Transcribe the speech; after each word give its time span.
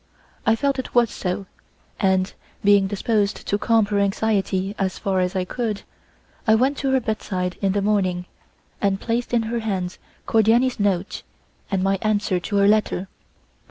I 0.47 0.55
felt 0.55 0.79
it 0.79 0.95
was 0.95 1.11
so, 1.11 1.45
and, 1.99 2.33
being 2.63 2.87
disposed 2.87 3.45
to 3.45 3.57
calm 3.59 3.85
her 3.85 3.99
anxiety 3.99 4.73
as 4.79 4.97
far 4.97 5.19
as 5.19 5.35
I 5.35 5.45
could, 5.45 5.83
I 6.47 6.55
went 6.55 6.75
to 6.77 6.89
her 6.89 6.99
bedside 6.99 7.55
in 7.61 7.73
the 7.73 7.83
morning, 7.83 8.25
and 8.81 8.95
I 8.97 9.05
placed 9.05 9.31
in 9.31 9.43
her 9.43 9.59
hands 9.59 9.99
Cordiani's 10.25 10.79
note 10.79 11.21
and 11.69 11.83
my 11.83 11.99
answer 12.01 12.39
to 12.39 12.55
her 12.55 12.67
letter. 12.67 13.09